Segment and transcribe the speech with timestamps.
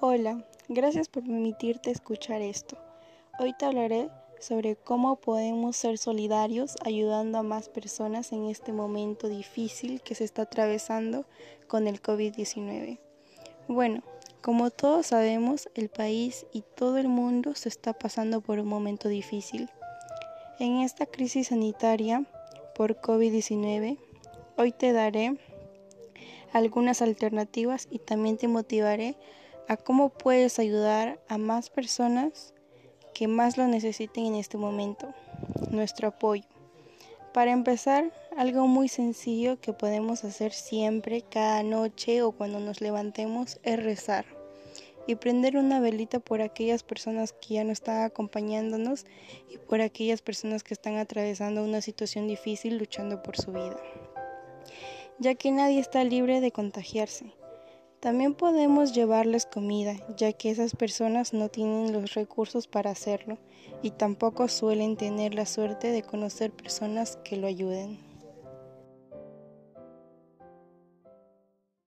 [0.00, 2.78] Hola, gracias por permitirte escuchar esto.
[3.40, 9.28] Hoy te hablaré sobre cómo podemos ser solidarios ayudando a más personas en este momento
[9.28, 11.24] difícil que se está atravesando
[11.66, 13.00] con el COVID-19.
[13.66, 14.04] Bueno,
[14.40, 19.08] como todos sabemos, el país y todo el mundo se está pasando por un momento
[19.08, 19.68] difícil.
[20.60, 22.24] En esta crisis sanitaria
[22.76, 23.98] por COVID-19,
[24.58, 25.36] hoy te daré
[26.52, 29.16] algunas alternativas y también te motivaré
[29.68, 32.54] a cómo puedes ayudar a más personas
[33.14, 35.12] que más lo necesiten en este momento,
[35.70, 36.44] nuestro apoyo.
[37.34, 43.60] Para empezar, algo muy sencillo que podemos hacer siempre, cada noche o cuando nos levantemos,
[43.62, 44.24] es rezar
[45.06, 49.04] y prender una velita por aquellas personas que ya no están acompañándonos
[49.50, 53.76] y por aquellas personas que están atravesando una situación difícil luchando por su vida,
[55.18, 57.34] ya que nadie está libre de contagiarse.
[58.00, 63.38] También podemos llevarles comida, ya que esas personas no tienen los recursos para hacerlo
[63.82, 68.07] y tampoco suelen tener la suerte de conocer personas que lo ayuden.